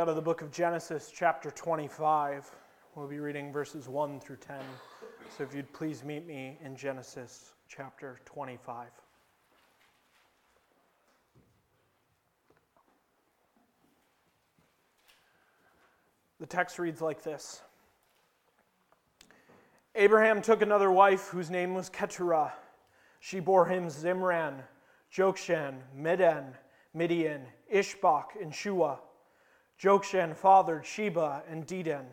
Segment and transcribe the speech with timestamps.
[0.00, 2.50] Out of the book of Genesis, chapter 25,
[2.94, 4.56] we'll be reading verses 1 through 10.
[5.36, 8.86] So if you'd please meet me in Genesis chapter 25.
[16.38, 17.60] The text reads like this
[19.96, 22.54] Abraham took another wife whose name was Keturah.
[23.18, 24.62] She bore him Zimran,
[25.14, 26.54] Jokshan, Medan,
[26.94, 28.98] Midian, Ishbak, and Shua.
[29.82, 32.04] Jokshan fathered Sheba and Dedan.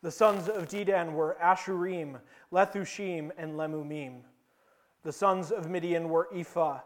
[0.00, 2.18] The sons of Dedan were Asshurim,
[2.50, 4.22] Letushim, and Leummim.
[5.02, 6.80] The sons of Midian were Ephah,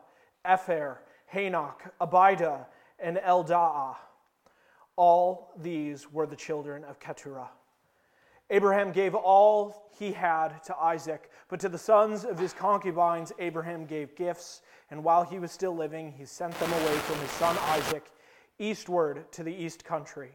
[0.45, 0.97] Epher,
[1.33, 2.67] Hanoch, Abida,
[2.99, 3.97] and Eldaah.
[4.97, 7.51] All these were the children of Keturah.
[8.51, 13.87] Abraham gave all he had to Isaac, but to the sons of his concubines, Abraham
[13.87, 17.57] gave gifts, and while he was still living, he sent them away from his son
[17.69, 18.11] Isaac
[18.59, 20.33] eastward to the east country.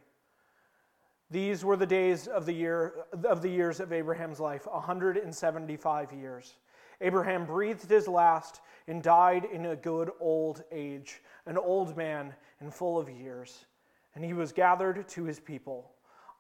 [1.30, 2.94] These were the days of the, year,
[3.24, 6.56] of the years of Abraham's life, 175 years.
[7.00, 12.74] Abraham breathed his last and died in a good old age, an old man and
[12.74, 13.66] full of years.
[14.14, 15.92] And he was gathered to his people.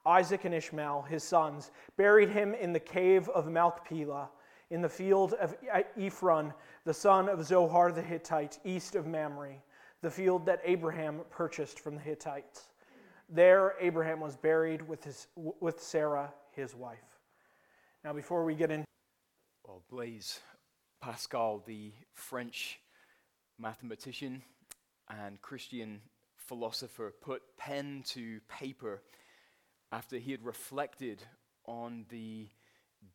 [0.05, 4.30] Isaac and Ishmael, his sons, buried him in the cave of Machpelah,
[4.72, 5.55] in the field of
[5.98, 6.53] Ephron,
[6.86, 9.61] the son of Zohar the Hittite, east of Mamre
[10.02, 12.69] the field that Abraham purchased from the Hittites.
[13.30, 16.97] There, Abraham was buried with, his, with Sarah, his wife.
[18.03, 18.83] Now, before we get in.
[19.66, 20.39] Well, Blaise
[21.02, 22.80] Pascal, the French
[23.59, 24.41] mathematician
[25.08, 26.02] and Christian
[26.36, 29.03] philosopher, put pen to paper
[29.91, 31.21] after he had reflected
[31.65, 32.49] on the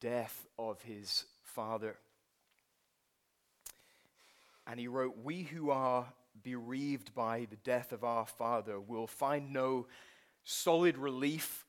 [0.01, 1.97] death of his father.
[4.67, 6.07] And he wrote, We who are
[6.43, 9.87] bereaved by the death of our father will find no
[10.45, 11.67] solid relief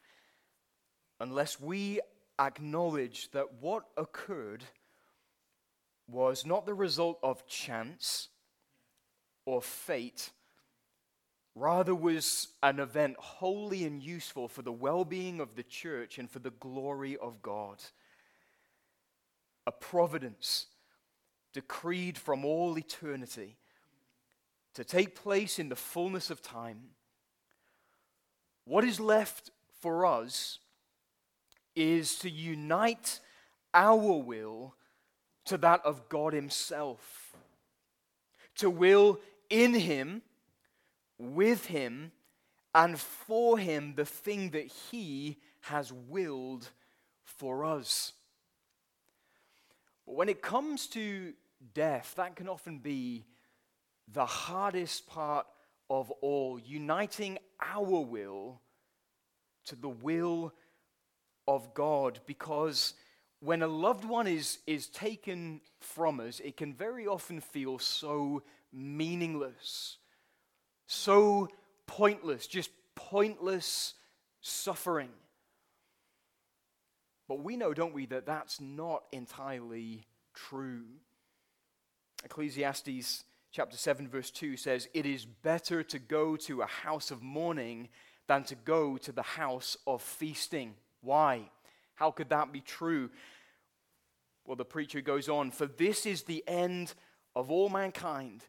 [1.19, 1.99] unless we
[2.39, 4.63] acknowledge that what occurred
[6.07, 8.29] was not the result of chance
[9.45, 10.31] or fate,
[11.55, 16.29] rather was an event holy and useful for the well being of the church and
[16.29, 17.83] for the glory of God.
[19.65, 20.67] A providence
[21.53, 23.57] decreed from all eternity
[24.77, 26.77] to take place in the fullness of time.
[28.63, 29.49] What is left
[29.79, 30.59] for us
[31.75, 33.19] is to unite
[33.73, 34.75] our will
[35.45, 37.35] to that of God Himself,
[38.57, 40.21] to will in Him,
[41.17, 42.11] with Him,
[42.75, 46.69] and for Him the thing that He has willed
[47.23, 48.13] for us.
[50.05, 51.33] But when it comes to
[51.73, 53.25] death, that can often be
[54.11, 55.45] the hardest part
[55.89, 58.61] of all, uniting our will
[59.65, 60.53] to the will
[61.47, 62.19] of God.
[62.25, 62.93] Because
[63.39, 68.43] when a loved one is, is taken from us, it can very often feel so
[68.73, 69.97] meaningless,
[70.87, 71.49] so
[71.85, 73.93] pointless, just pointless
[74.41, 75.09] suffering.
[77.27, 80.85] But we know, don't we, that that's not entirely true.
[82.23, 87.21] Ecclesiastes chapter 7, verse 2 says, It is better to go to a house of
[87.21, 87.89] mourning
[88.27, 90.75] than to go to the house of feasting.
[91.01, 91.49] Why?
[91.95, 93.09] How could that be true?
[94.45, 96.93] Well, the preacher goes on, For this is the end
[97.35, 98.43] of all mankind,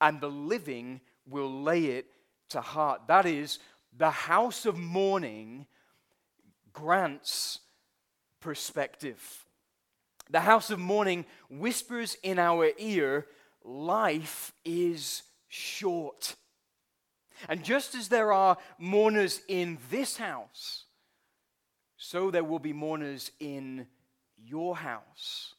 [0.00, 2.06] and the living will lay it
[2.50, 3.02] to heart.
[3.08, 3.58] That is,
[3.96, 5.66] the house of mourning
[6.72, 7.60] grants
[8.40, 9.44] perspective.
[10.30, 13.26] The house of mourning whispers in our ear
[13.64, 16.36] life is short.
[17.48, 20.84] And just as there are mourners in this house,
[21.96, 23.86] so there will be mourners in
[24.36, 25.54] your house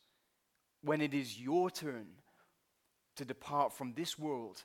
[0.81, 2.07] when it is your turn
[3.15, 4.63] to depart from this world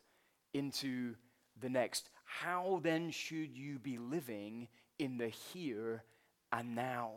[0.54, 1.14] into
[1.60, 2.10] the next.
[2.24, 6.02] How then should you be living in the here
[6.52, 7.10] and now?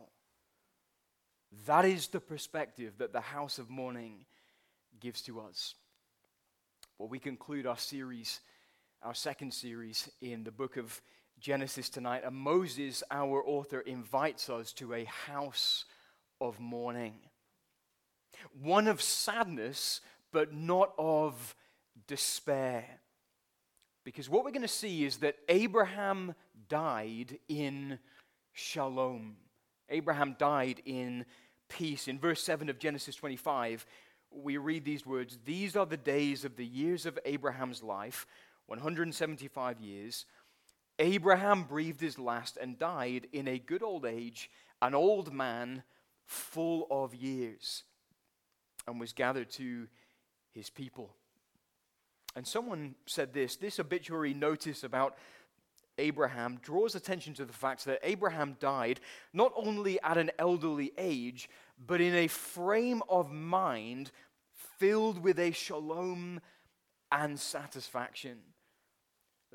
[1.66, 4.24] That is the perspective that the house of mourning
[5.00, 5.74] gives to us.
[7.02, 8.38] Well, we conclude our series,
[9.02, 11.02] our second series in the book of
[11.40, 12.22] Genesis tonight.
[12.24, 15.84] And Moses, our author, invites us to a house
[16.40, 17.14] of mourning.
[18.62, 20.00] One of sadness,
[20.30, 21.56] but not of
[22.06, 22.84] despair.
[24.04, 26.36] Because what we're going to see is that Abraham
[26.68, 27.98] died in
[28.52, 29.38] shalom.
[29.88, 31.24] Abraham died in
[31.68, 32.06] peace.
[32.06, 33.86] In verse 7 of Genesis 25,
[34.34, 38.26] we read these words These are the days of the years of Abraham's life,
[38.66, 40.26] 175 years.
[40.98, 44.50] Abraham breathed his last and died in a good old age,
[44.80, 45.82] an old man
[46.26, 47.84] full of years,
[48.86, 49.88] and was gathered to
[50.52, 51.14] his people.
[52.36, 55.16] And someone said this this obituary notice about
[55.98, 59.00] Abraham draws attention to the fact that Abraham died
[59.32, 61.48] not only at an elderly age,
[61.86, 64.10] but in a frame of mind
[64.78, 66.40] filled with a shalom
[67.10, 68.38] and satisfaction.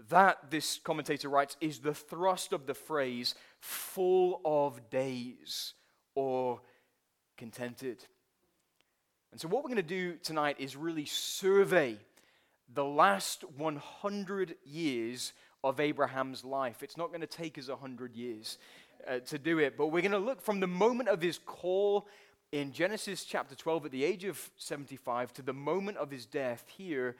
[0.09, 5.73] That, this commentator writes, is the thrust of the phrase full of days
[6.13, 6.61] or
[7.35, 8.05] contented.
[9.31, 11.97] And so, what we're going to do tonight is really survey
[12.73, 15.33] the last 100 years
[15.63, 16.83] of Abraham's life.
[16.83, 18.57] It's not going to take us 100 years
[19.07, 22.07] uh, to do it, but we're going to look from the moment of his call
[22.51, 26.65] in Genesis chapter 12 at the age of 75 to the moment of his death
[26.77, 27.15] here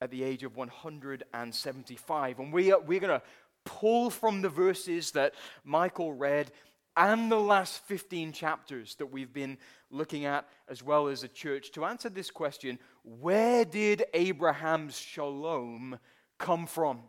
[0.00, 2.38] at the age of 175.
[2.38, 3.26] And we are, we're going to
[3.64, 5.34] pull from the verses that
[5.64, 6.50] Michael read
[6.96, 9.56] and the last 15 chapters that we've been
[9.90, 15.98] looking at as well as a church to answer this question where did Abraham's shalom
[16.38, 17.00] come from?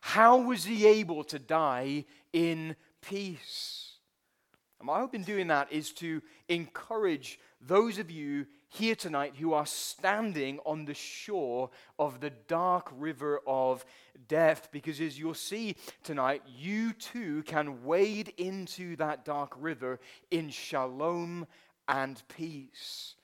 [0.00, 3.92] How was he able to die in peace?
[4.78, 9.52] And my hope in doing that is to encourage those of you here tonight who
[9.52, 11.70] are standing on the shore
[12.00, 13.84] of the dark river of
[14.26, 14.70] death.
[14.72, 20.00] Because as you'll see tonight, you too can wade into that dark river
[20.32, 21.46] in shalom
[21.86, 23.14] and peace.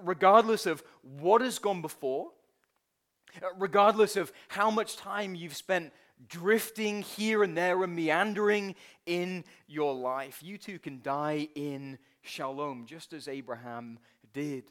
[0.00, 2.30] Regardless of what has gone before,
[3.58, 5.92] regardless of how much time you've spent
[6.28, 8.74] drifting here and there and meandering
[9.06, 13.98] in your life, you too can die in shalom, just as Abraham
[14.32, 14.64] did.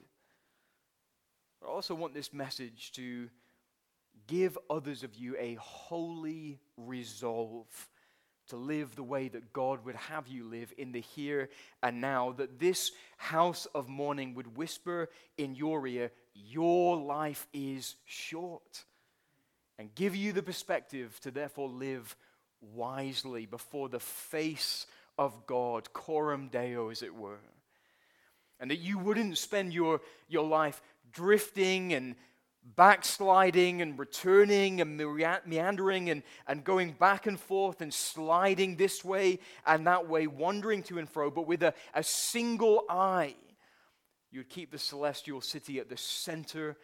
[1.63, 3.29] I also want this message to
[4.27, 7.67] give others of you a holy resolve
[8.47, 11.49] to live the way that God would have you live in the here
[11.81, 17.95] and now, that this house of mourning would whisper in your ear, Your life is
[18.05, 18.85] short,
[19.77, 22.15] and give you the perspective to therefore live
[22.61, 24.85] wisely before the face
[25.17, 27.39] of God, coram deo, as it were.
[28.59, 30.81] And that you wouldn't spend your, your life
[31.11, 32.15] drifting and
[32.75, 34.97] backsliding and returning and
[35.45, 40.81] meandering and, and going back and forth and sliding this way and that way, wandering
[40.83, 43.35] to and fro, but with a, a single eye.
[44.31, 46.75] You'd keep the celestial city at the center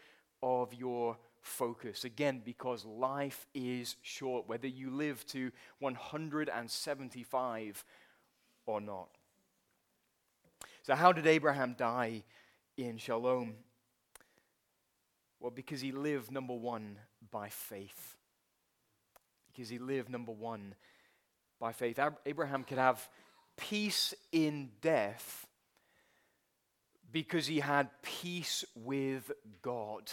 [0.44, 2.06] of your focus.
[2.06, 7.86] Again, because life is short, whether you live to 175
[8.66, 9.10] or not.
[10.84, 12.24] So, how did Abraham die
[12.78, 13.56] in Shalom?
[15.40, 16.98] Well, because he lived, number one,
[17.32, 18.16] by faith.
[19.52, 20.76] Because he lived, number one,
[21.60, 22.00] by faith.
[22.26, 23.10] Abraham could have
[23.58, 25.48] peace in death
[27.12, 30.12] because he had peace with God.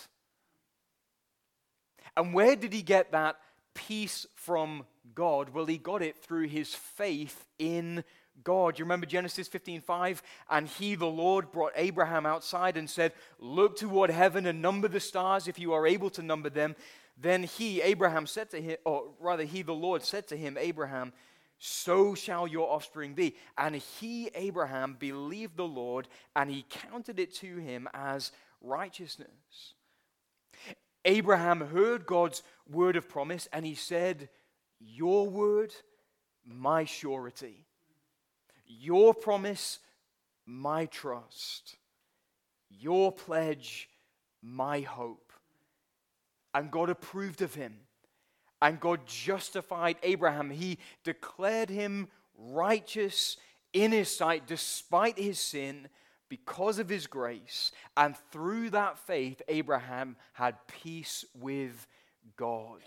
[2.17, 3.37] And where did he get that
[3.75, 4.85] peace from
[5.15, 5.51] God?
[5.51, 8.05] Well, he got it through his faith in
[8.45, 8.79] God.
[8.79, 10.23] You remember Genesis 15:5?
[10.51, 15.01] And he, the Lord, brought Abraham outside and said, Look toward heaven and number the
[15.01, 16.77] stars if you are able to number them.
[17.21, 21.13] Then he, Abraham, said to him, or rather, he, the Lord, said to him, Abraham,
[21.59, 23.35] so shall your offspring be.
[23.57, 28.31] And he, Abraham, believed the Lord, and he counted it to him as
[28.62, 29.75] righteousness.
[31.05, 34.28] Abraham heard God's word of promise, and he said,
[34.81, 35.75] Your word,
[36.45, 37.67] my surety.
[38.67, 39.78] Your promise,
[40.47, 41.76] my trust.
[42.69, 43.88] Your pledge,
[44.43, 45.33] my hope.
[46.55, 47.76] And God approved of him.
[48.61, 50.50] And God justified Abraham.
[50.50, 53.37] He declared him righteous
[53.73, 55.88] in his sight despite his sin
[56.28, 57.73] because of his grace.
[57.97, 61.87] And through that faith, Abraham had peace with
[62.37, 62.80] God.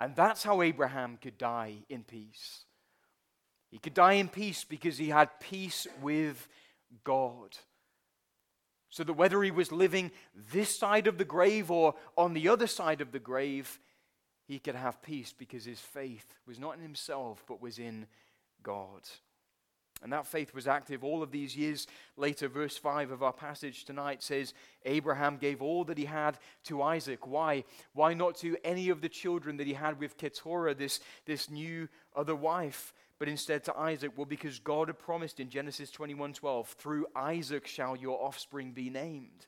[0.00, 2.64] And that's how Abraham could die in peace.
[3.70, 6.48] He could die in peace because he had peace with
[7.04, 7.56] God.
[8.90, 10.10] So that whether he was living
[10.52, 13.78] this side of the grave or on the other side of the grave,
[14.46, 18.06] he could have peace because his faith was not in himself, but was in
[18.62, 19.02] God.
[20.02, 21.86] And that faith was active all of these years
[22.16, 22.48] later.
[22.48, 24.52] Verse 5 of our passage tonight says
[24.84, 27.26] Abraham gave all that he had to Isaac.
[27.26, 27.64] Why?
[27.94, 31.88] Why not to any of the children that he had with Keturah, this, this new
[32.14, 32.92] other wife?
[33.18, 34.12] but instead to Isaac?
[34.16, 39.46] Well, because God had promised in Genesis 21:12, through Isaac shall your offspring be named.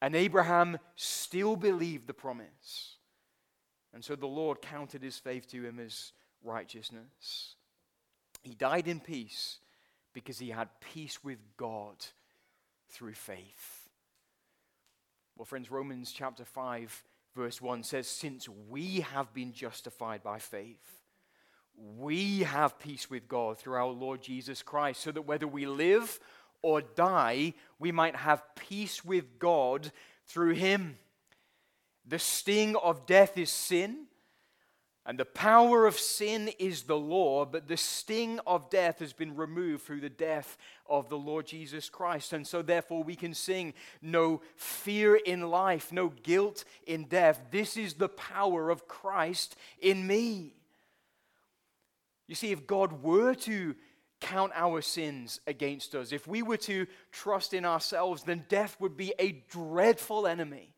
[0.00, 2.96] And Abraham still believed the promise.
[3.92, 7.56] And so the Lord counted his faith to him as righteousness.
[8.42, 9.58] He died in peace
[10.12, 11.96] because he had peace with God
[12.90, 13.88] through faith.
[15.36, 17.04] Well, friends, Romans chapter 5,
[17.36, 20.98] verse 1 says, Since we have been justified by faith,
[21.96, 26.18] we have peace with God through our Lord Jesus Christ, so that whether we live
[26.60, 29.92] or die, we might have peace with God
[30.26, 30.96] through him.
[32.04, 34.07] The sting of death is sin,
[35.08, 39.36] and the power of sin is the law, but the sting of death has been
[39.36, 42.34] removed through the death of the Lord Jesus Christ.
[42.34, 43.72] And so, therefore, we can sing
[44.02, 47.40] no fear in life, no guilt in death.
[47.50, 50.52] This is the power of Christ in me.
[52.26, 53.76] You see, if God were to
[54.20, 58.98] count our sins against us, if we were to trust in ourselves, then death would
[58.98, 60.74] be a dreadful enemy.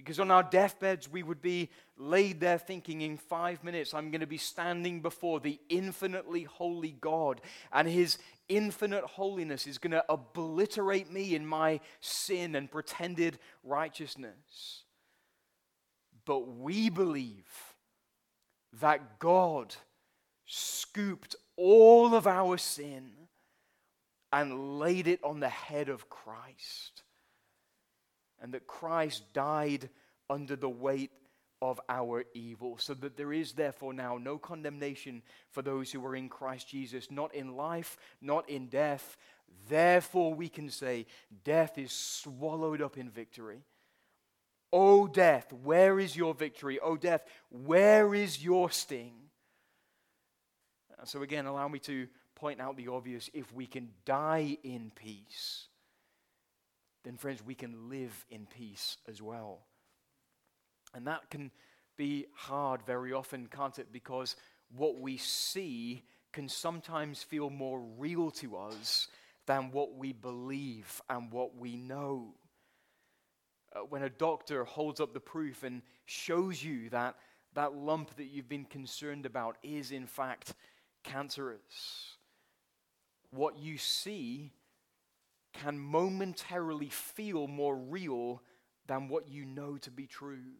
[0.00, 4.22] Because on our deathbeds, we would be laid there thinking, in five minutes, I'm going
[4.22, 7.40] to be standing before the infinitely holy God,
[7.72, 14.84] and His infinite holiness is going to obliterate me in my sin and pretended righteousness.
[16.24, 17.46] But we believe
[18.80, 19.74] that God
[20.46, 23.10] scooped all of our sin
[24.32, 27.02] and laid it on the head of Christ
[28.40, 29.88] and that Christ died
[30.28, 31.10] under the weight
[31.62, 36.16] of our evil, so that there is therefore now no condemnation for those who are
[36.16, 39.18] in Christ Jesus, not in life, not in death.
[39.68, 41.06] Therefore, we can say,
[41.44, 43.62] Death is swallowed up in victory.
[44.72, 46.78] O death, where is your victory?
[46.78, 49.12] O death, where is your sting?
[51.04, 53.28] So, again, allow me to point out the obvious.
[53.34, 55.68] If we can die in peace,
[57.04, 59.60] then, friends, we can live in peace as well.
[60.94, 61.50] And that can
[61.96, 63.92] be hard very often, can't it?
[63.92, 64.36] Because
[64.76, 66.02] what we see
[66.32, 69.08] can sometimes feel more real to us
[69.46, 72.34] than what we believe and what we know.
[73.74, 77.16] Uh, when a doctor holds up the proof and shows you that
[77.54, 80.54] that lump that you've been concerned about is, in fact,
[81.02, 82.16] cancerous,
[83.30, 84.52] what you see
[85.52, 88.42] can momentarily feel more real
[88.86, 90.54] than what you know to be true.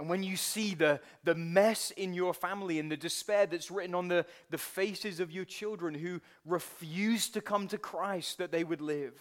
[0.00, 3.94] And when you see the, the mess in your family and the despair that's written
[3.94, 8.62] on the, the faces of your children who refuse to come to Christ that they
[8.62, 9.14] would live,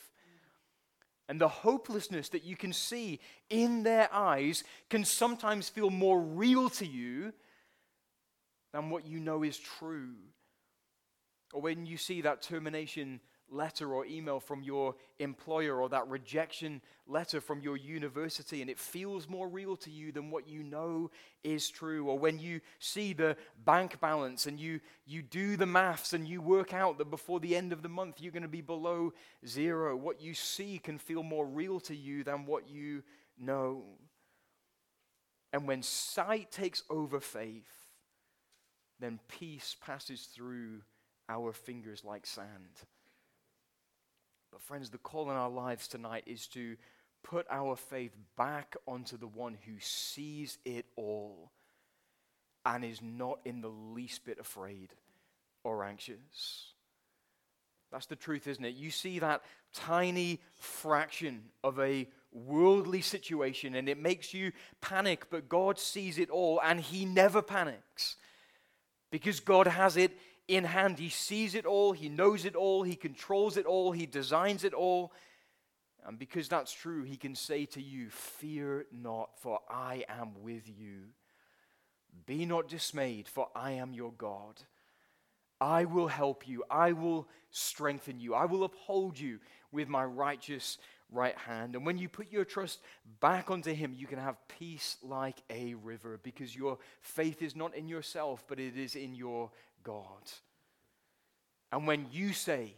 [1.30, 6.70] and the hopelessness that you can see in their eyes can sometimes feel more real
[6.70, 7.34] to you
[8.72, 10.14] than what you know is true.
[11.54, 16.82] Or when you see that termination letter or email from your employer or that rejection
[17.08, 21.10] letter from your university and it feels more real to you than what you know
[21.44, 22.08] is true.
[22.08, 26.42] Or when you see the bank balance and you you do the maths and you
[26.42, 29.13] work out that before the end of the month you're going to be below
[29.46, 33.04] zero what you see can feel more real to you than what you
[33.39, 33.84] know.
[35.54, 37.86] And when sight takes over faith
[39.00, 40.82] then peace passes through
[41.30, 42.84] our fingers like sand
[44.68, 46.76] friends, the call in our lives tonight is to
[47.24, 51.52] put our faith back onto the one who sees it all
[52.66, 54.90] and is not in the least bit afraid
[55.64, 56.74] or anxious.
[57.94, 58.76] That's the truth, isn't it?
[58.76, 59.42] You see that
[59.74, 66.30] tiny fraction of a worldly situation and it makes you panic, but God sees it
[66.30, 68.18] all and He never panics
[69.12, 70.12] because God has it
[70.48, 71.00] in hand.
[71.00, 74.74] He sees it all, He knows it all, He controls it all, He designs it
[74.74, 75.12] all.
[76.06, 80.63] And because that's true, He can say to you, Fear not, for I am with
[80.68, 81.10] you.
[82.25, 84.62] Be not dismayed, for I am your God.
[85.60, 86.63] I will help you.
[86.70, 88.36] I will strengthen you.
[88.36, 89.39] I will uphold you
[89.72, 90.77] with my righteous
[91.12, 91.75] right hand.
[91.75, 92.80] And when you put your trust
[93.20, 97.75] back onto Him, you can have peace like a river because your faith is not
[97.75, 99.51] in yourself, but it is in your
[99.88, 100.32] God.
[101.72, 102.74] And when you say,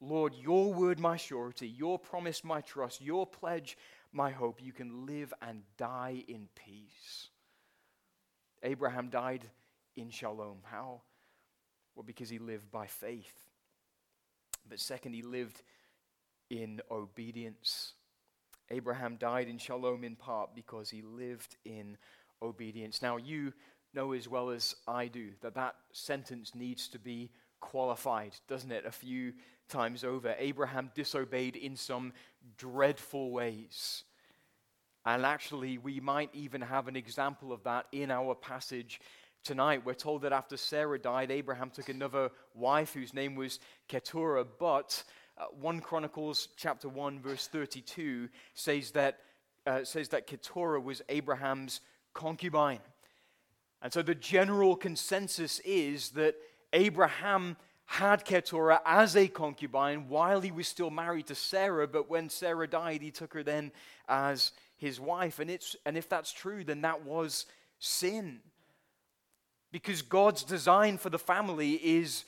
[0.00, 3.76] Lord, your word my surety, your promise my trust, your pledge
[4.12, 7.28] my hope, you can live and die in peace.
[8.62, 9.42] Abraham died
[9.96, 10.58] in shalom.
[10.62, 11.00] How?
[11.94, 13.34] Well, because he lived by faith.
[14.68, 15.62] But second, he lived
[16.50, 17.94] in obedience.
[18.70, 21.96] Abraham died in shalom in part because he lived in
[22.42, 23.02] obedience.
[23.02, 23.52] Now, you
[23.96, 28.84] know as well as I do that that sentence needs to be qualified, doesn't it?
[28.86, 29.32] A few
[29.68, 30.34] times over.
[30.38, 32.12] Abraham disobeyed in some
[32.58, 34.04] dreadful ways.
[35.04, 39.00] And actually, we might even have an example of that in our passage
[39.44, 39.84] tonight.
[39.84, 44.44] We're told that after Sarah died, Abraham took another wife whose name was Keturah.
[44.44, 45.02] But
[45.38, 49.20] uh, 1 Chronicles chapter 1, verse 32 says that,
[49.66, 51.80] uh, says that Keturah was Abraham's
[52.12, 52.80] concubine.
[53.82, 56.34] And so the general consensus is that
[56.72, 57.56] Abraham
[57.86, 62.66] had Keturah as a concubine while he was still married to Sarah, but when Sarah
[62.66, 63.70] died, he took her then
[64.08, 65.38] as his wife.
[65.38, 67.46] And, it's, and if that's true, then that was
[67.78, 68.40] sin.
[69.70, 72.24] Because God's design for the family is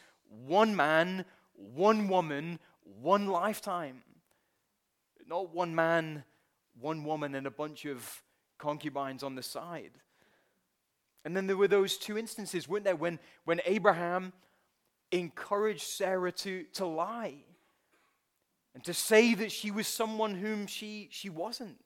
[0.47, 1.25] one man,
[1.55, 2.61] one woman,
[3.00, 4.02] one lifetime.
[5.26, 6.25] Not one man,
[6.81, 8.23] one woman, and a bunch of
[8.59, 9.93] concubines on the side.
[11.28, 14.32] And then there were those two instances, weren't there, when, when Abraham
[15.12, 17.35] encouraged Sarah to, to lie
[18.75, 21.76] and to say that she was someone whom she, she wasn't.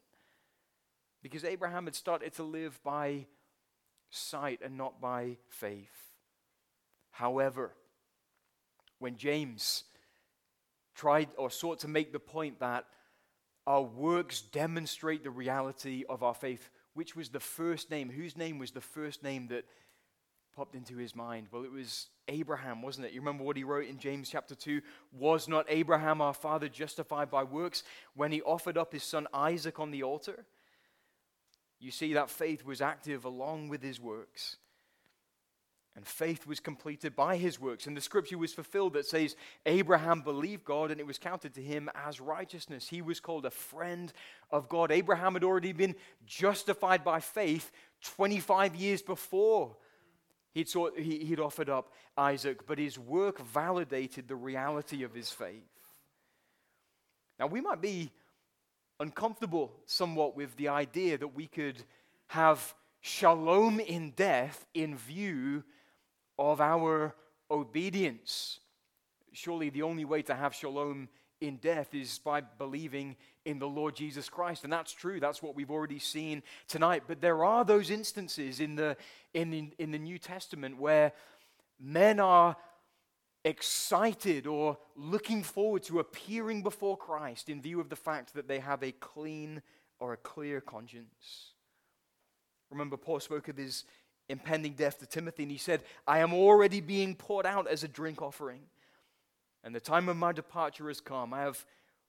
[1.24, 3.26] Because Abraham had started to live by
[4.10, 6.12] sight and not by faith.
[7.10, 7.72] However,
[9.00, 9.82] when James
[10.94, 12.84] tried or sought to make the point that
[13.66, 18.58] our works demonstrate the reality of our faith, which was the first name, whose name
[18.58, 19.64] was the first name that
[20.54, 21.48] popped into his mind?
[21.50, 23.12] Well, it was Abraham, wasn't it?
[23.12, 24.80] You remember what he wrote in James chapter 2?
[25.12, 27.82] Was not Abraham our father justified by works
[28.14, 30.44] when he offered up his son Isaac on the altar?
[31.80, 34.56] You see, that faith was active along with his works.
[35.94, 37.86] And faith was completed by his works.
[37.86, 41.62] And the scripture was fulfilled that says, Abraham believed God and it was counted to
[41.62, 42.88] him as righteousness.
[42.88, 44.10] He was called a friend
[44.50, 44.90] of God.
[44.90, 45.94] Abraham had already been
[46.24, 47.70] justified by faith
[48.02, 49.76] 25 years before
[50.54, 55.30] he'd, sought, he, he'd offered up Isaac, but his work validated the reality of his
[55.30, 55.62] faith.
[57.38, 58.10] Now, we might be
[59.00, 61.82] uncomfortable somewhat with the idea that we could
[62.28, 65.64] have shalom in death in view
[66.50, 67.14] of our
[67.50, 68.58] obedience.
[69.32, 71.08] Surely the only way to have shalom
[71.40, 74.64] in death is by believing in the Lord Jesus Christ.
[74.64, 75.20] And that's true.
[75.20, 77.04] That's what we've already seen tonight.
[77.06, 78.96] But there are those instances in the,
[79.34, 81.12] in the, in the New Testament where
[81.80, 82.56] men are
[83.44, 88.58] excited or looking forward to appearing before Christ in view of the fact that they
[88.58, 89.62] have a clean
[89.98, 91.52] or a clear conscience.
[92.70, 93.84] Remember, Paul spoke of his
[94.32, 97.88] impending death to Timothy, and he said, I am already being poured out as a
[97.88, 98.62] drink offering,
[99.62, 101.32] and the time of my departure has come.
[101.32, 101.64] I have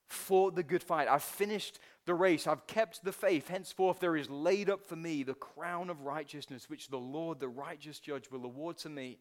[0.07, 3.47] fought the good fight, I've finished the race, I've kept the faith.
[3.47, 7.47] Henceforth, there is laid up for me the crown of righteousness, which the Lord, the
[7.47, 9.19] righteous judge, will award to me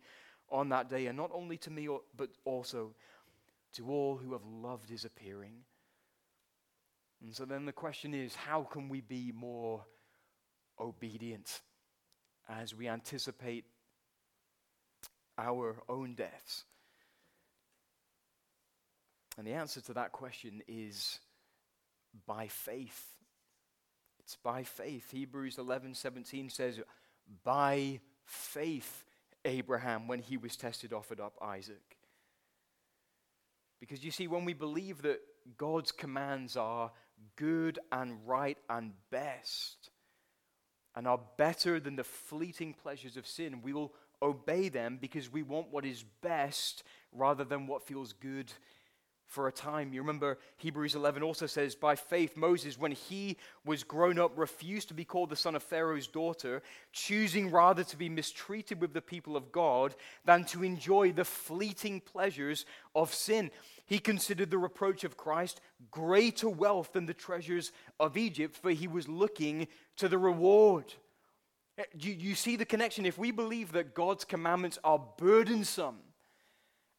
[0.51, 2.95] on that day, and not only to me, but also
[3.75, 5.55] to all who have loved his appearing.
[7.23, 9.85] And so then the question is how can we be more
[10.79, 11.61] obedient
[12.49, 13.65] as we anticipate
[15.39, 16.65] our own deaths?
[19.39, 21.19] And the answer to that question is
[22.27, 23.07] by faith.
[24.21, 25.11] It's by faith.
[25.11, 26.81] Hebrews 11 17 says,
[27.45, 29.05] By faith
[29.45, 31.97] Abraham, when he was tested, offered up Isaac.
[33.81, 35.21] Because you see, when we believe that
[35.57, 36.93] God's commands are
[37.37, 39.91] good and right and best,
[40.95, 45.43] and are better than the fleeting pleasures of sin, we will obey them because we
[45.43, 48.53] want what is best rather than what feels good
[49.33, 49.95] for a time.
[49.95, 54.89] You remember Hebrews 11 also says, By faith, Moses, when he was grown up, refused
[54.89, 59.01] to be called the son of Pharaoh's daughter, choosing rather to be mistreated with the
[59.01, 59.95] people of God
[60.27, 63.51] than to enjoy the fleeting pleasures of sin.
[63.93, 68.89] He considered the reproach of Christ greater wealth than the treasures of Egypt, for he
[68.89, 70.95] was looking to the reward.
[71.77, 73.05] Eh, you, you see the connection?
[73.05, 75.99] If we believe that God's commandments are burdensome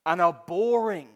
[0.06, 1.10] and are boring,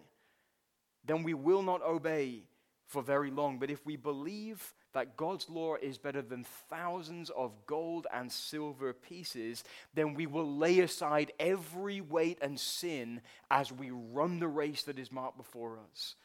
[1.05, 2.46] then we will not obey
[2.87, 3.59] for very long.
[3.59, 8.93] But if we believe that God's law is better than thousands of gold and silver
[8.93, 13.21] pieces, then we will lay aside every weight and sin
[13.51, 16.15] as we run the race that is marked before us.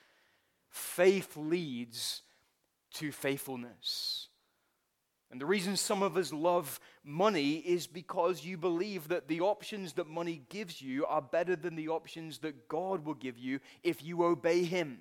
[0.70, 2.22] Faith leads
[2.94, 4.28] to faithfulness.
[5.32, 9.94] And the reason some of us love money is because you believe that the options
[9.94, 14.04] that money gives you are better than the options that God will give you if
[14.04, 15.00] you obey Him.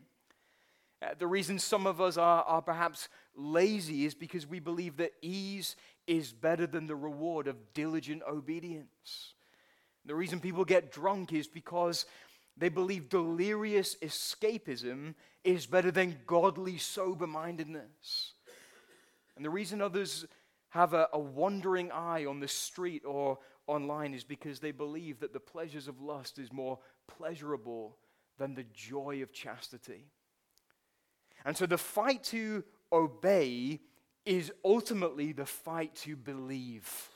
[1.01, 5.13] Uh, the reason some of us are, are perhaps lazy is because we believe that
[5.21, 9.33] ease is better than the reward of diligent obedience.
[10.05, 12.05] The reason people get drunk is because
[12.57, 18.33] they believe delirious escapism is better than godly sober mindedness.
[19.35, 20.25] And the reason others
[20.69, 25.33] have a, a wandering eye on the street or online is because they believe that
[25.33, 27.97] the pleasures of lust is more pleasurable
[28.37, 30.05] than the joy of chastity.
[31.45, 33.80] And so the fight to obey
[34.25, 37.10] is ultimately the fight to believe.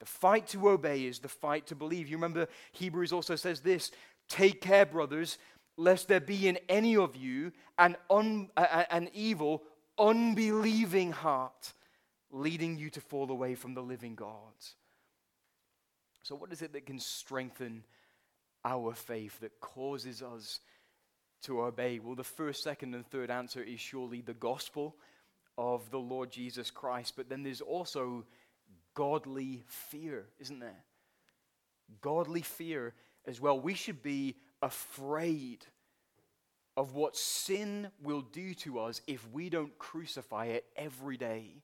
[0.00, 2.08] The fight to obey is the fight to believe.
[2.08, 3.90] You remember Hebrews also says this
[4.28, 5.38] Take care, brothers,
[5.76, 9.62] lest there be in any of you an, un, an evil,
[9.98, 11.72] unbelieving heart
[12.30, 14.52] leading you to fall away from the living God.
[16.22, 17.84] So, what is it that can strengthen
[18.64, 20.60] our faith, that causes us
[21.42, 21.98] to obey?
[21.98, 24.96] Well, the first, second, and third answer is surely the gospel
[25.58, 27.14] of the Lord Jesus Christ.
[27.16, 28.24] But then there's also
[28.94, 30.84] godly fear, isn't there?
[32.00, 32.94] Godly fear
[33.26, 33.58] as well.
[33.58, 35.64] We should be afraid
[36.76, 41.62] of what sin will do to us if we don't crucify it every day.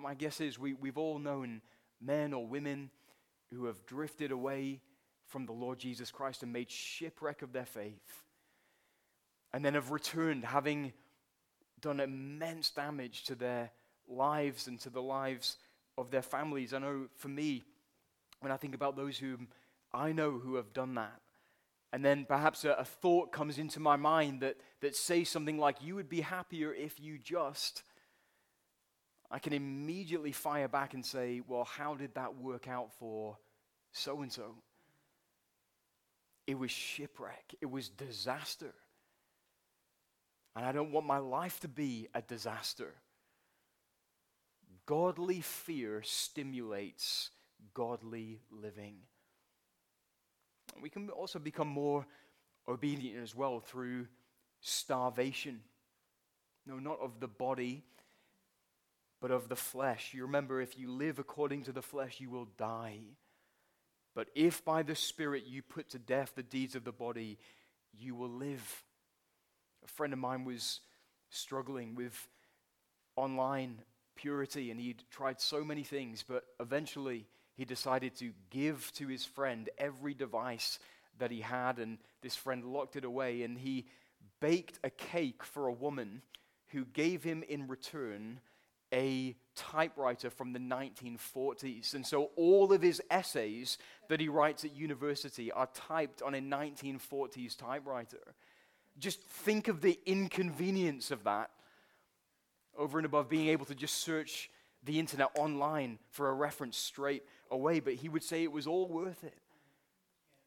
[0.00, 1.60] My guess is we, we've all known
[2.00, 2.90] men or women
[3.52, 4.80] who have drifted away
[5.26, 8.24] from the Lord Jesus Christ and made shipwreck of their faith,
[9.52, 10.92] and then have returned having
[11.80, 13.70] done immense damage to their
[14.08, 15.56] lives and to the lives
[15.98, 16.72] of their families.
[16.72, 17.64] I know for me,
[18.40, 19.48] when I think about those whom
[19.92, 21.20] I know who have done that,
[21.92, 25.82] and then perhaps a, a, thought comes into my mind that, that says something like,
[25.82, 27.82] You would be happier if you just.
[29.30, 33.38] I can immediately fire back and say, Well, how did that work out for
[33.92, 34.56] so and so?
[36.46, 38.74] It was shipwreck, it was disaster.
[40.54, 42.94] And I don't want my life to be a disaster.
[44.86, 47.30] Godly fear stimulates
[47.74, 48.94] godly living.
[50.80, 52.06] We can also become more
[52.68, 54.06] obedient as well through
[54.60, 55.60] starvation.
[56.66, 57.84] No, not of the body,
[59.20, 60.12] but of the flesh.
[60.14, 63.00] You remember, if you live according to the flesh, you will die.
[64.16, 67.38] But if by the Spirit you put to death the deeds of the body,
[67.92, 68.82] you will live.
[69.84, 70.80] A friend of mine was
[71.28, 72.26] struggling with
[73.14, 73.82] online
[74.14, 77.26] purity, and he'd tried so many things, but eventually
[77.56, 80.78] he decided to give to his friend every device
[81.18, 83.84] that he had, and this friend locked it away, and he
[84.40, 86.22] baked a cake for a woman
[86.68, 88.40] who gave him in return
[88.92, 91.94] a typewriter from the 1940s.
[91.94, 96.40] And so all of his essays that he writes at university are typed on a
[96.40, 98.34] 1940s typewriter.
[98.98, 101.50] Just think of the inconvenience of that
[102.78, 104.50] over and above being able to just search
[104.84, 108.86] the internet online for a reference straight away, but he would say it was all
[108.86, 109.38] worth it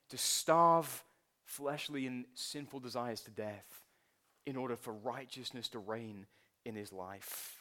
[0.09, 1.03] to starve
[1.43, 3.83] fleshly and sinful desires to death
[4.45, 6.25] in order for righteousness to reign
[6.65, 7.58] in his life.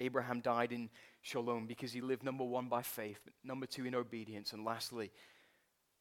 [0.00, 0.90] Abraham died in
[1.22, 5.10] shalom because he lived, number one, by faith, number two, in obedience, and lastly,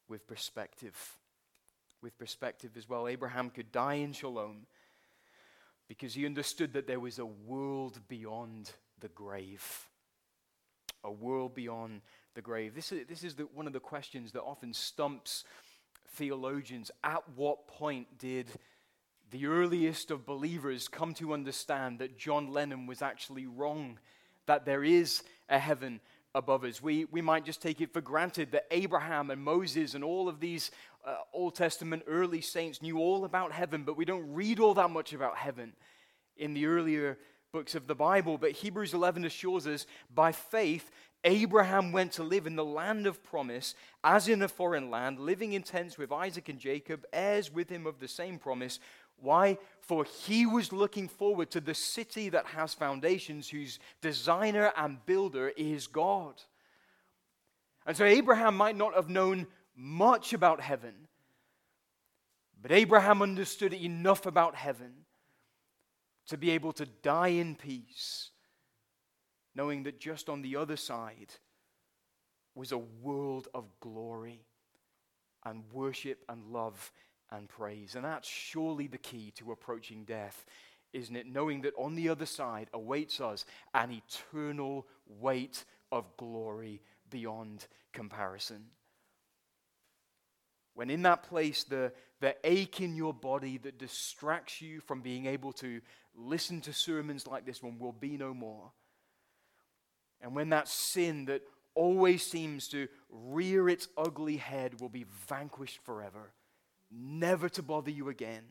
[0.07, 0.95] with perspective.
[2.01, 3.07] With perspective as well.
[3.07, 4.65] Abraham could die in shalom
[5.87, 9.87] because he understood that there was a world beyond the grave
[11.05, 12.01] a world beyond
[12.33, 12.75] the grave.
[12.75, 15.45] This is, this is the, one of the questions that often stumps
[16.09, 16.91] theologians.
[17.03, 18.47] At what point did
[19.31, 23.99] the earliest of believers come to understand that John Lennon was actually wrong,
[24.45, 25.99] that there is a heaven
[26.33, 26.81] above us?
[26.81, 30.39] We, we might just take it for granted that Abraham and Moses and all of
[30.39, 30.71] these
[31.05, 34.91] uh, Old Testament early saints knew all about heaven, but we don't read all that
[34.91, 35.73] much about heaven
[36.37, 37.17] in the earlier
[37.51, 40.91] books of the Bible, but Hebrews 11 assures us by faith,
[41.23, 45.53] Abraham went to live in the land of promise, as in a foreign land, living
[45.53, 48.79] in tents with Isaac and Jacob, heirs with him of the same promise.
[49.17, 49.57] Why?
[49.81, 55.49] For he was looking forward to the city that has foundations, whose designer and builder
[55.55, 56.41] is God.
[57.85, 60.93] And so Abraham might not have known much about heaven,
[62.61, 65.05] but Abraham understood enough about heaven
[66.27, 68.31] to be able to die in peace,
[69.53, 71.33] knowing that just on the other side
[72.55, 74.41] was a world of glory
[75.45, 76.91] and worship and love
[77.31, 77.95] and praise.
[77.95, 80.45] And that's surely the key to approaching death,
[80.93, 81.27] isn't it?
[81.27, 88.65] Knowing that on the other side awaits us an eternal weight of glory beyond comparison.
[90.73, 95.25] When in that place, the, the ache in your body that distracts you from being
[95.25, 95.79] able to
[96.17, 98.71] listen to sermons like this one will be no more.
[100.21, 101.43] And when that sin that
[101.75, 106.31] always seems to rear its ugly head will be vanquished forever,
[106.95, 108.43] never to bother you again.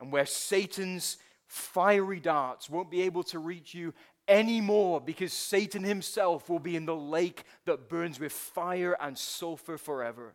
[0.00, 3.92] And where Satan's fiery darts won't be able to reach you
[4.28, 9.76] anymore because Satan himself will be in the lake that burns with fire and sulfur
[9.76, 10.34] forever.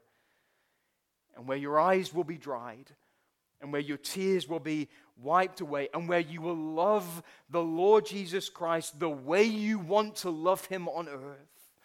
[1.36, 2.92] And where your eyes will be dried,
[3.62, 4.88] and where your tears will be
[5.22, 10.16] wiped away, and where you will love the Lord Jesus Christ the way you want
[10.18, 11.76] to love him on earth,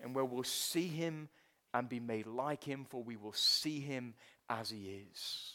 [0.00, 1.28] and where we'll see him
[1.72, 4.14] and be made like him, for we will see him
[4.48, 5.52] as he is.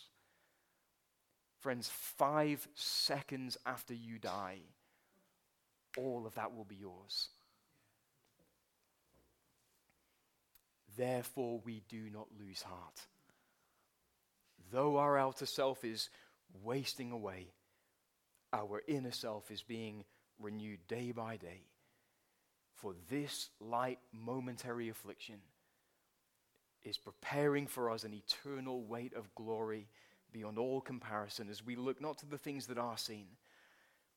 [1.59, 4.59] Friends, five seconds after you die,
[5.97, 7.29] all of that will be yours.
[10.97, 13.07] Therefore, we do not lose heart.
[14.71, 16.09] Though our outer self is
[16.63, 17.47] wasting away,
[18.53, 20.05] our inner self is being
[20.39, 21.63] renewed day by day.
[22.75, 25.37] For this light momentary affliction
[26.85, 29.87] is preparing for us an eternal weight of glory
[30.31, 33.27] beyond all comparison as we look not to the things that are seen,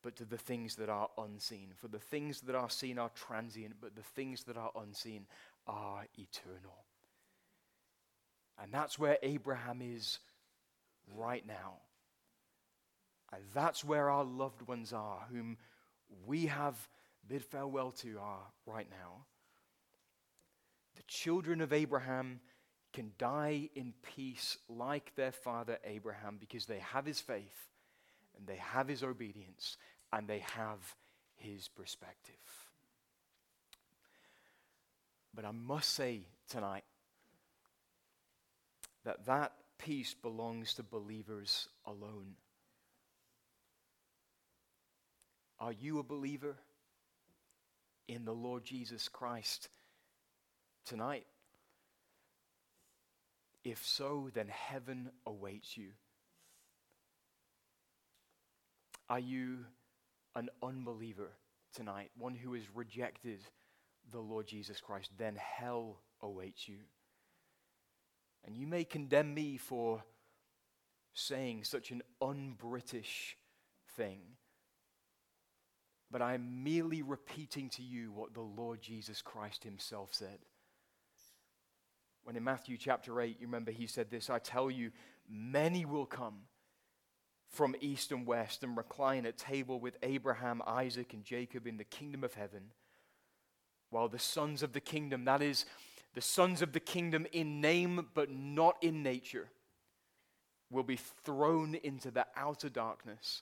[0.03, 1.73] but to the things that are unseen.
[1.77, 5.27] For the things that are seen are transient, but the things that are unseen
[5.67, 6.85] are eternal.
[8.63, 10.19] And that's where Abraham is
[11.17, 11.77] right now.
[13.33, 15.57] And that's where our loved ones are, whom
[16.27, 16.89] we have
[17.27, 19.27] bid farewell to are right now.
[20.97, 22.41] The children of Abraham
[22.99, 27.69] can die in peace like their father Abraham because they have his faith
[28.37, 29.77] and they have his obedience
[30.13, 30.97] and they have
[31.37, 32.35] his perspective.
[35.33, 36.83] But I must say tonight
[39.05, 42.35] that that peace belongs to believers alone.
[45.61, 46.57] Are you a believer
[48.09, 49.69] in the Lord Jesus Christ
[50.85, 51.27] tonight?
[53.65, 55.89] If so, then heaven awaits you.
[59.11, 59.65] Are you
[60.35, 61.31] an unbeliever
[61.75, 63.41] tonight, one who has rejected
[64.11, 65.11] the Lord Jesus Christ?
[65.19, 66.79] Then hell awaits you.
[68.47, 70.03] And you may condemn me for
[71.15, 73.37] saying such an un British
[73.97, 74.21] thing,
[76.11, 80.39] but I'm merely repeating to you what the Lord Jesus Christ himself said.
[82.29, 84.91] When in Matthew chapter 8, you remember he said this I tell you,
[85.31, 86.41] many will come
[87.49, 91.85] from east and west and recline at table with Abraham, Isaac, and Jacob in the
[91.85, 92.65] kingdom of heaven,
[93.89, 95.65] while the sons of the kingdom, that is,
[96.13, 99.49] the sons of the kingdom in name but not in nature,
[100.69, 103.41] will be thrown into the outer darkness.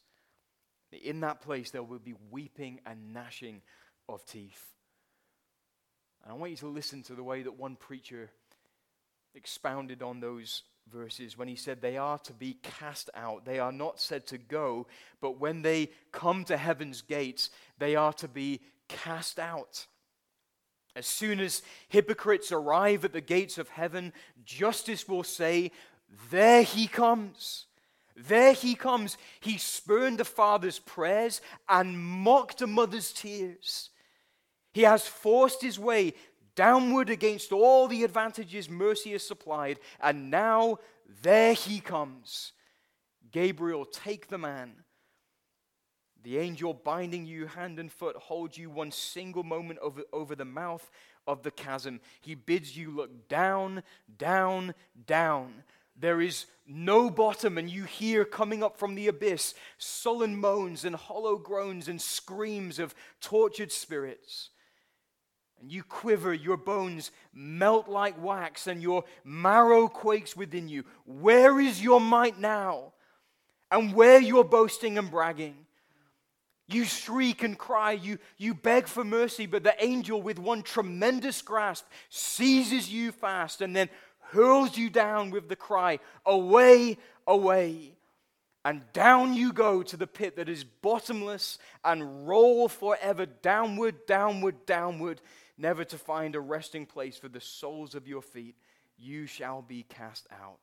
[0.93, 3.63] In that place, there will be weeping and gnashing
[4.09, 4.63] of teeth.
[6.23, 8.31] And I want you to listen to the way that one preacher
[9.37, 13.45] expounded on those verses when he said they are to be cast out.
[13.45, 14.87] They are not said to go,
[15.21, 19.87] but when they come to heaven's gates, they are to be cast out.
[20.95, 24.13] As soon as hypocrites arrive at the gates of heaven,
[24.45, 25.73] justice will say,
[26.31, 27.67] There he comes.
[28.17, 29.19] There he comes.
[29.41, 33.91] He spurned the father's prayers and mocked a mother's tears.
[34.73, 36.15] He has forced his way
[36.57, 40.79] downward against all the advantages mercy has supplied, and now
[41.23, 42.53] there he comes.
[43.31, 44.73] Gabriel, take the man.
[46.25, 50.45] The angel binding you hand and foot holds you one single moment over, over the
[50.45, 50.91] mouth
[51.27, 52.01] of the chasm.
[52.21, 53.85] He bids you look down,
[54.19, 54.75] down,
[55.07, 55.63] down.
[55.95, 60.97] There is no bottom, and you hear coming up from the abyss sullen moans and
[60.97, 64.51] hollow groans and screams of tortured spirits.
[65.61, 70.85] And you quiver, your bones melt like wax, and your marrow quakes within you.
[71.05, 72.93] Where is your might now?
[73.71, 75.57] And where your boasting and bragging?
[76.69, 81.41] You shriek and cry, you, you beg for mercy, but the angel, with one tremendous
[81.41, 83.89] grasp, seizes you fast and then
[84.19, 87.93] hurls you down with the cry, Away, away.
[88.65, 94.67] And down you go to the pit that is bottomless and roll forever downward, downward,
[94.67, 95.21] downward
[95.59, 98.57] never to find a resting place for the soles of your feet,
[98.99, 100.59] you shall be cast out.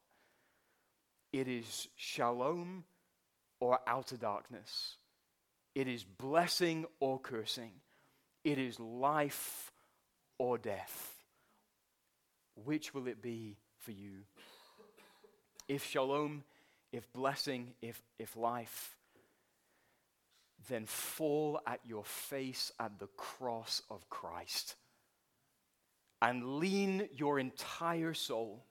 [1.31, 2.83] It is shalom
[3.59, 4.95] or outer darkness.
[5.73, 7.71] It is blessing or cursing.
[8.43, 9.71] It is life
[10.37, 11.15] or death.
[12.65, 14.25] Which will it be for you?
[15.67, 16.43] If shalom,
[16.91, 18.95] if blessing, if, if life,
[20.69, 24.75] then fall at your face at the cross of Christ
[26.23, 28.65] and lean your entire soul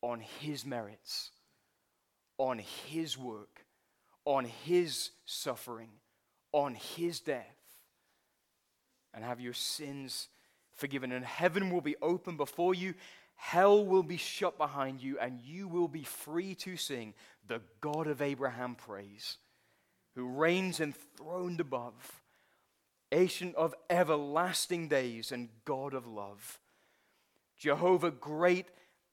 [0.00, 1.32] on His merits,
[2.38, 3.66] on His work,
[4.26, 5.88] on his suffering,
[6.52, 7.56] on his death,
[9.14, 10.28] and have your sins
[10.74, 11.12] forgiven.
[11.12, 12.94] And heaven will be open before you,
[13.36, 17.14] hell will be shut behind you, and you will be free to sing
[17.46, 19.38] the God of Abraham praise,
[20.16, 22.20] who reigns enthroned above,
[23.12, 26.58] ancient of everlasting days, and God of love.
[27.56, 28.66] Jehovah, great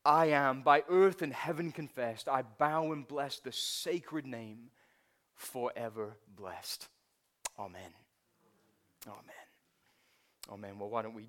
[0.05, 4.71] I am, by earth and heaven confessed, I bow and bless the sacred name,
[5.35, 6.87] forever blessed.
[7.57, 7.93] Amen.
[9.07, 9.21] Amen.
[10.51, 10.79] Amen.
[10.79, 11.21] Well, why don't we